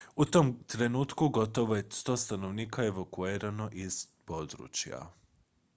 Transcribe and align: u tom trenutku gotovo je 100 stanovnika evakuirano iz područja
u 0.15 0.25
tom 0.25 0.63
trenutku 0.67 1.29
gotovo 1.29 1.75
je 1.75 1.83
100 1.83 2.17
stanovnika 2.17 2.85
evakuirano 2.85 3.69
iz 3.73 4.07
područja 4.25 5.11